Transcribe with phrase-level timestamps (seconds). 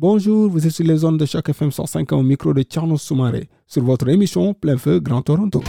[0.00, 3.48] Bonjour, vous êtes sur les zones de Choc FM 105 au micro de Tierno Soumaré
[3.66, 5.60] sur votre émission Plein Feu Grand Toronto.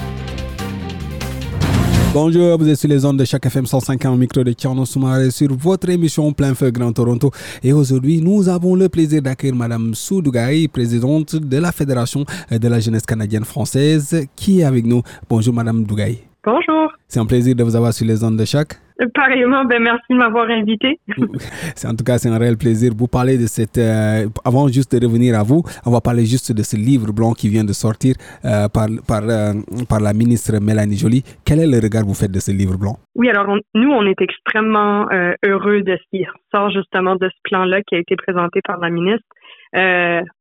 [2.13, 5.31] Bonjour, vous êtes sur les ondes de chaque FM 105 au micro de Tierno Soumaré
[5.31, 7.31] sur votre émission Plein Feu Grand Toronto.
[7.63, 12.79] Et aujourd'hui, nous avons le plaisir d'accueillir Madame Soudougaï, présidente de la Fédération de la
[12.79, 15.01] jeunesse canadienne française, qui est avec nous.
[15.27, 16.19] Bonjour Madame Dougaï.
[16.45, 16.88] Bonjour.
[17.11, 18.73] C'est un plaisir de vous avoir sur les ondes de chaque.
[19.15, 20.99] Pareillement, ben merci de m'avoir invité.
[21.75, 22.91] c'est en tout cas c'est un réel plaisir.
[22.95, 23.79] Vous parler de cette.
[23.79, 27.31] Euh, avant juste de revenir à vous, on va parler juste de ce livre blanc
[27.31, 28.13] qui vient de sortir
[28.45, 29.53] euh, par par euh,
[29.89, 31.23] par la ministre Mélanie Joly.
[31.43, 32.97] Quel est le regard que vous faites de ce livre blanc?
[33.15, 35.07] Oui, alors nous on est extrêmement
[35.43, 38.91] heureux de ce qui sort justement de ce plan-là qui a été présenté par la
[38.91, 39.25] ministre.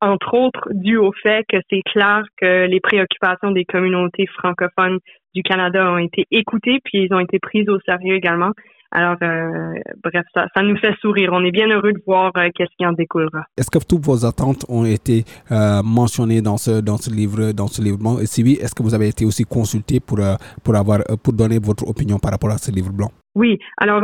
[0.00, 4.98] entre autres, dû au fait que c'est clair que les préoccupations des communautés francophones
[5.39, 8.53] du Canada ont été écoutées, puis ils ont été prises au sérieux également.
[8.91, 11.31] Alors, euh, bref, ça, ça nous fait sourire.
[11.33, 13.44] On est bien heureux de voir euh, qu'est-ce qui en découlera.
[13.59, 17.69] Est-ce que toutes vos attentes ont été euh, mentionnées dans ce dans ce livre dans
[17.69, 18.19] ce livre blanc?
[18.19, 20.19] Et si oui, est-ce que vous avez été aussi consulté pour
[20.64, 23.11] pour avoir pour donner votre opinion par rapport à ce livre blanc?
[23.34, 23.59] Oui.
[23.77, 24.03] Alors,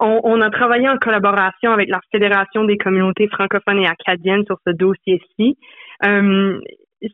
[0.00, 4.58] on, on, a travaillé en collaboration avec la Fédération des communautés francophones et acadiennes sur
[4.66, 5.56] ce dossier-ci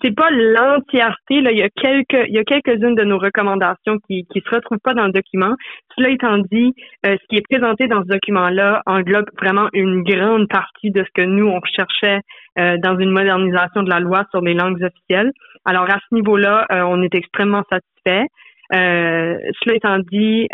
[0.03, 1.41] c'est pas l'entièreté.
[1.41, 4.55] Là, il y a quelques, il y a quelques-unes de nos recommandations qui qui se
[4.55, 5.55] retrouvent pas dans le document.
[5.97, 6.75] Cela étant dit,
[7.07, 11.11] euh, ce qui est présenté dans ce document-là englobe vraiment une grande partie de ce
[11.15, 12.21] que nous on recherchait
[12.59, 15.33] euh, dans une modernisation de la loi sur les langues officielles.
[15.65, 18.27] Alors à ce niveau-là, euh, on est extrêmement satisfait.
[18.71, 20.47] cela étant dit,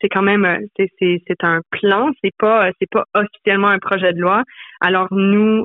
[0.00, 0.46] c'est quand même
[0.76, 4.42] c'est c'est un plan, c'est pas c'est pas officiellement un projet de loi.
[4.82, 5.64] Alors nous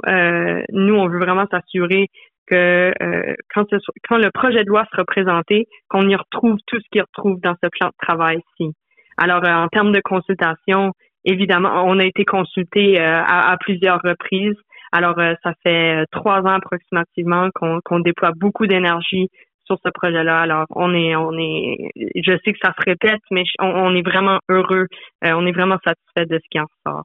[0.71, 2.07] nous on veut vraiment s'assurer
[2.47, 3.65] que euh, quand,
[4.07, 7.55] quand le projet de loi sera présenté, qu'on y retrouve tout ce qu'il retrouve dans
[7.63, 8.73] ce plan de travail-ci.
[9.17, 10.91] Alors, euh, en termes de consultation,
[11.23, 14.57] évidemment, on a été consulté euh, à, plusieurs reprises.
[14.91, 19.27] Alors, ça fait trois ans approximativement qu'on déploie beaucoup d'énergie
[19.65, 20.39] sur ce projet-là.
[20.39, 24.07] Alors, on est, on est, je sais que ça se répète, mais on, on est
[24.07, 24.87] vraiment heureux,
[25.21, 27.03] on est vraiment satisfait de ce qui en sort.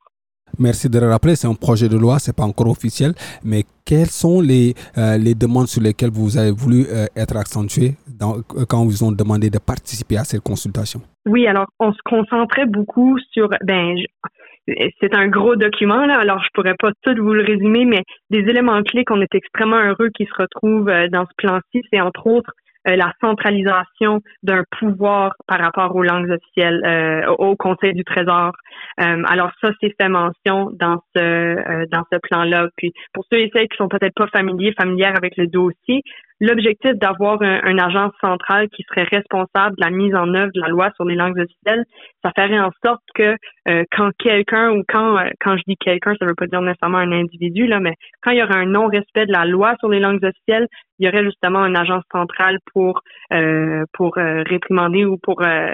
[0.61, 3.13] Merci de le rappeler, c'est un projet de loi, c'est pas encore officiel,
[3.43, 7.95] mais quelles sont les, euh, les demandes sur lesquelles vous avez voulu euh, être accentué
[8.21, 11.01] euh, quand vous ont demandé de participer à cette consultation?
[11.25, 13.97] Oui, alors on se concentrait beaucoup sur, ben,
[15.01, 18.41] c'est un gros document là, alors je pourrais pas tout vous le résumer, mais des
[18.41, 22.53] éléments clés qu'on est extrêmement heureux qui se retrouvent dans ce plan-ci, c'est entre autres
[22.89, 28.53] euh, la centralisation d'un pouvoir par rapport aux langues officielles euh, au Conseil du Trésor.
[29.01, 32.69] Euh, alors ça, c'est fait mention dans ce dans ce plan-là.
[32.77, 36.03] Puis pour ceux et celles qui sont peut-être pas familiers, familières avec le dossier,
[36.41, 40.69] l'objectif d'avoir un, agence centrale qui serait responsable de la mise en œuvre de la
[40.69, 41.85] loi sur les langues officielles,
[42.25, 43.37] ça ferait en sorte que
[43.93, 47.67] quand quelqu'un ou quand quand je dis quelqu'un, ça veut pas dire nécessairement un individu
[47.67, 50.67] là, mais quand il y aura un non-respect de la loi sur les langues officielles,
[50.99, 53.01] il y aurait justement une agence centrale pour
[53.33, 55.73] euh, pour euh, réprimander ou pour euh,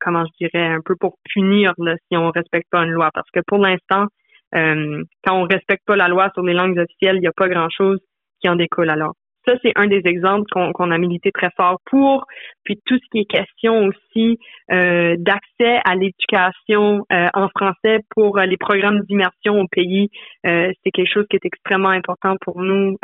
[0.00, 3.10] comment je dirais un peu pour punir là, si on respecte pas une loi.
[3.12, 4.06] Parce que pour l'instant
[4.52, 7.68] quand on respecte pas la loi sur les langues officielles il n'y a pas grand
[7.70, 8.00] chose
[8.40, 9.14] qui en découle alors
[9.46, 12.24] ça, c'est un des exemples qu'on a milité très fort pour.
[12.64, 14.38] Puis tout ce qui est question aussi
[14.70, 20.10] euh, d'accès à l'éducation euh, en français pour euh, les programmes d'immersion au pays,
[20.44, 22.96] c'est quelque chose qui est extrêmement important pour nous.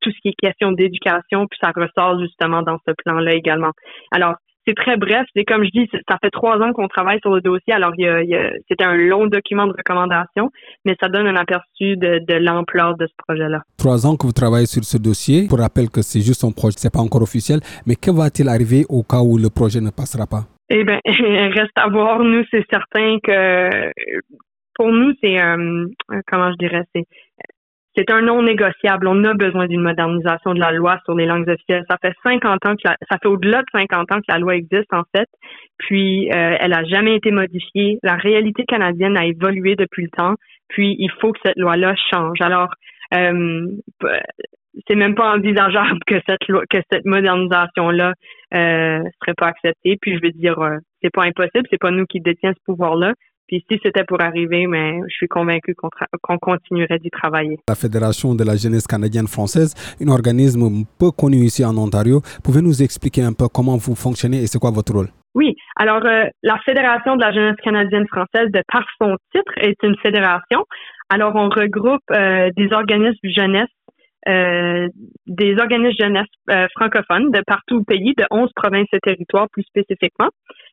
[0.00, 3.72] tout ce qui est question d'éducation, puis ça ressort justement dans ce plan-là également.
[4.10, 4.34] Alors,
[4.70, 5.26] c'est très bref.
[5.34, 7.72] C'est comme je dis, ça fait trois ans qu'on travaille sur le dossier.
[7.72, 10.50] Alors, il y a, c'était un long document de recommandation,
[10.84, 13.62] mais ça donne un aperçu de, l'ampleur de ce projet-là.
[13.76, 15.46] Trois ans que vous travaillez sur ce dossier.
[15.48, 17.60] Pour rappel que c'est juste un projet, c'est pas encore officiel.
[17.86, 20.44] Mais que va-t-il arriver au cas où le projet ne passera pas?
[20.68, 22.20] Eh bien, reste à voir.
[22.20, 23.90] Nous, c'est certain que
[24.74, 25.86] pour nous, c'est euh,
[26.26, 27.04] comment je dirais, c'est
[27.96, 29.08] c'est un non négociable.
[29.08, 31.84] On a besoin d'une modernisation de la loi sur les langues officielles.
[31.90, 34.92] Ça fait 50 ans que ça fait au-delà de 50 ans que la loi existe
[34.92, 35.28] en fait.
[35.78, 37.98] Puis euh, elle a jamais été modifiée.
[38.02, 40.34] La réalité canadienne a évolué depuis le temps.
[40.68, 42.40] Puis il faut que cette loi-là change.
[42.40, 42.68] Alors
[43.14, 43.66] euh,
[44.88, 48.12] c'est même pas envisageable que cette loi, que cette modernisation-là
[48.54, 49.96] euh, serait pas acceptée.
[50.00, 51.66] Puis je veux dire, euh, c'est pas impossible.
[51.70, 53.14] C'est pas nous qui détiens ce pouvoir-là.
[53.50, 57.58] Puis si c'était pour arriver, mais je suis convaincue qu'on continuerait d'y travailler.
[57.68, 62.62] La Fédération de la jeunesse canadienne française, un organisme peu connu ici en Ontario, pouvez
[62.62, 65.08] nous expliquer un peu comment vous fonctionnez et c'est quoi votre rôle?
[65.34, 69.76] Oui, alors euh, la Fédération de la jeunesse canadienne française, de par son titre, est
[69.82, 70.64] une fédération.
[71.08, 73.68] Alors on regroupe euh, des organismes jeunesse
[74.28, 74.86] euh,
[75.26, 80.28] des organismes jeunesse francophones de partout au pays, de 11 provinces et territoires plus spécifiquement.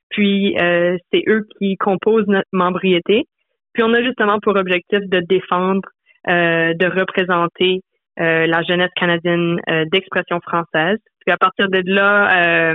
[0.10, 3.26] Puis, euh, c'est eux qui composent notre membriété.
[3.74, 5.88] Puis, on a justement pour objectif de défendre,
[6.28, 7.82] de représenter
[8.18, 9.62] la jeunesse canadienne
[9.92, 10.98] d'expression française.
[11.22, 12.74] Puis à partir de là,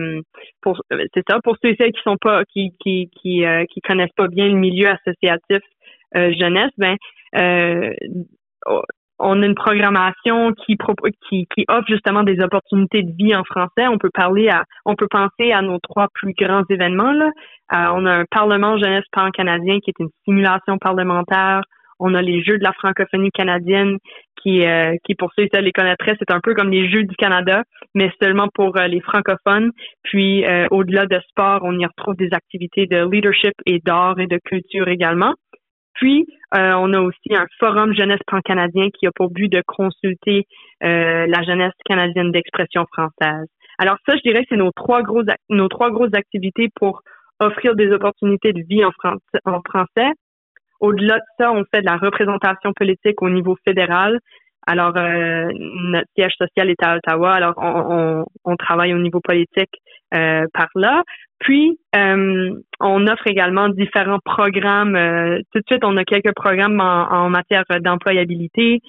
[0.63, 0.81] pour
[1.13, 4.29] c'est ça, pour ceux et celles qui sont pas, qui qui qui, qui connaissent pas
[4.29, 5.61] bien le milieu associatif
[6.15, 6.97] jeunesse, ben
[9.23, 10.77] on a une programmation qui,
[11.29, 13.87] qui, qui offre justement des opportunités de vie en français.
[13.89, 17.13] On peut parler à, on peut penser à nos trois plus grands événements.
[17.13, 17.27] Là.
[17.73, 21.63] Euh, on a un Parlement jeunesse pan-canadien qui est une simulation parlementaire.
[22.01, 23.99] On a les Jeux de la francophonie canadienne
[24.43, 27.15] qui, euh, qui pour ceux qui les connaîtraient, c'est un peu comme les Jeux du
[27.15, 27.63] Canada,
[27.95, 29.71] mais seulement pour euh, les francophones.
[30.03, 34.39] Puis au-delà de sport, on y retrouve des activités de leadership et d'art et de
[34.45, 35.35] culture également.
[35.95, 40.47] Puis, euh, on a aussi un forum jeunesse pan-canadien qui a pour but de consulter
[40.83, 43.47] euh, la jeunesse canadienne d'expression française.
[43.79, 47.03] Alors ça, je dirais, c'est nos trois grosses nos trois grosses activités pour
[47.41, 50.13] offrir des opportunités de vie en français.
[50.81, 54.19] Au-delà de ça, on fait de la représentation politique au niveau fédéral.
[54.67, 57.33] Alors, euh, notre siège social est à Ottawa.
[57.33, 59.71] Alors, on, on, travaille au niveau politique
[60.15, 61.03] euh, par là.
[61.41, 64.95] Puis, euh, on offre également différents programmes.
[64.95, 68.81] Euh, tout de suite, on a quelques programmes en, en matière d'employabilité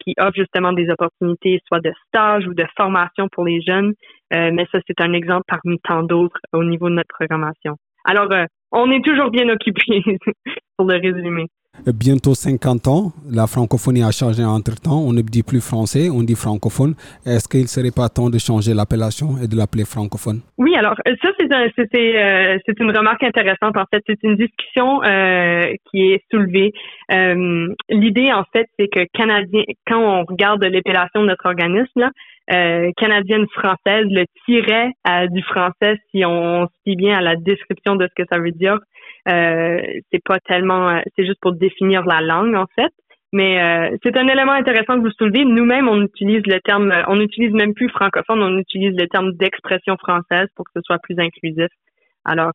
[0.00, 3.92] qui offrent justement des opportunités, soit de stage ou de formation pour les jeunes.
[4.32, 7.76] mais ça, c'est un exemple parmi tant d'autres au niveau de notre programmation.
[8.04, 8.26] Alors,
[8.72, 10.02] on est toujours bien occupés,
[10.76, 11.46] pour le résumer
[11.86, 13.12] bientôt 50 ans.
[13.30, 15.00] La francophonie a changé entre-temps.
[15.06, 16.94] On ne dit plus français, on dit francophone.
[17.26, 20.40] Est-ce qu'il ne serait pas temps de changer l'appellation et de l'appeler francophone?
[20.58, 21.44] Oui, alors ça, c'est
[21.94, 23.76] euh, c'est une remarque intéressante.
[23.76, 26.72] En fait, c'est une discussion euh, qui est soulevée.
[27.12, 32.10] Euh, l'idée, en fait, c'est que Canadien, quand on regarde l'appellation de notre organisme, là,
[32.96, 34.90] canadienne française, le tiret
[35.30, 38.52] du français, si on se fie bien à la description de ce que ça veut
[38.52, 38.78] dire,
[39.28, 39.80] euh,
[40.12, 42.92] c'est pas tellement, euh, c'est juste pour définir la langue en fait.
[43.32, 45.44] Mais euh, c'est un élément intéressant que vous soulevez.
[45.44, 49.96] Nous-mêmes, on utilise le terme, on n'utilise même plus francophone, on utilise le terme d'expression
[49.96, 51.66] française pour que ce soit plus inclusif.
[52.24, 52.52] Alors,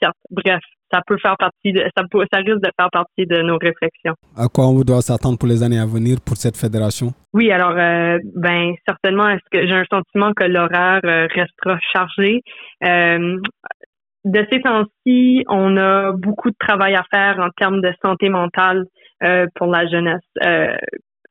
[0.00, 0.60] certes, bref,
[0.92, 4.14] ça peut faire partie de, ça, peut, ça risque de faire partie de nos réflexions.
[4.36, 7.08] À quoi on doit s'attendre pour les années à venir pour cette fédération?
[7.32, 12.42] Oui, alors, ben, certainement, est-ce que j'ai un sentiment que l'horaire restera chargé?
[14.24, 18.86] De ces temps-ci, on a beaucoup de travail à faire en termes de santé mentale
[19.22, 20.22] euh, pour la jeunesse.
[20.42, 20.76] Euh,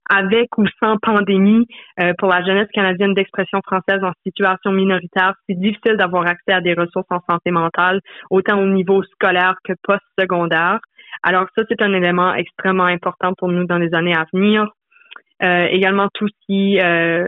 [0.09, 1.65] avec ou sans pandémie,
[1.99, 6.61] euh, pour la jeunesse canadienne d'expression française en situation minoritaire, c'est difficile d'avoir accès à
[6.61, 7.99] des ressources en santé mentale,
[8.29, 10.79] autant au niveau scolaire que post-secondaire.
[11.23, 14.67] Alors ça, c'est un élément extrêmement important pour nous dans les années à venir.
[15.43, 17.27] Euh, également tout ce qui euh,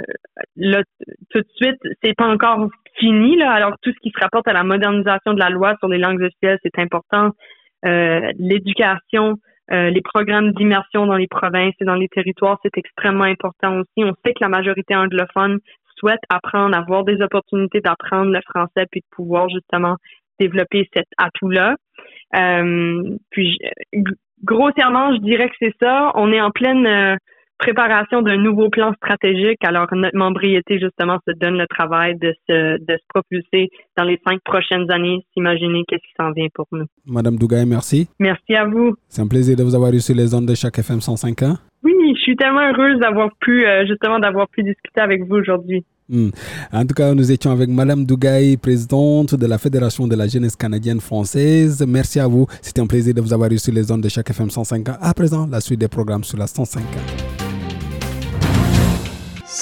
[0.56, 0.84] là
[1.32, 3.52] tout de suite c'est pas encore fini là.
[3.52, 6.22] Alors tout ce qui se rapporte à la modernisation de la loi sur les langues
[6.22, 7.32] officielles c'est important.
[7.86, 9.36] Euh, l'éducation
[9.72, 14.06] les programmes d'immersion dans les provinces et dans les territoires c'est extrêmement important aussi.
[14.06, 15.58] On sait que la majorité anglophone
[15.98, 19.96] souhaite apprendre avoir des opportunités d'apprendre le français puis de pouvoir justement
[20.40, 21.76] développer cet atout là
[23.32, 23.58] puis
[24.44, 26.12] grossièrement je dirais que c'est ça.
[26.14, 27.18] On est en pleine
[27.58, 29.60] préparation d'un nouveau plan stratégique.
[29.64, 34.20] Alors, notre membriété, justement, se donne le travail de se, de se propulser dans les
[34.28, 36.86] cinq prochaines années, s'imaginer qu'est-ce qui s'en vient pour nous.
[37.06, 38.10] Madame Dougaï, merci.
[38.20, 38.96] Merci à vous.
[39.08, 41.56] C'est un plaisir de vous avoir reçu les ondes de chaque FM 105.1.
[41.84, 45.86] Oui, je suis tellement heureuse d'avoir pu, euh, justement, d'avoir pu discuter avec vous aujourd'hui.
[46.08, 46.30] Hmm.
[46.72, 50.56] En tout cas, nous étions avec Madame Dougaï, présidente de la Fédération de la jeunesse
[50.56, 51.84] canadienne française.
[51.88, 52.46] Merci à vous.
[52.62, 54.98] C'était un plaisir de vous avoir reçu les ondes de chaque FM 105.1.
[55.02, 57.35] À présent, la suite des programmes sur la 105.1.